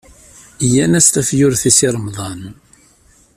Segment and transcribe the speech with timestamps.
[0.71, 2.41] Gan-as tafgurt i Si Remḍan.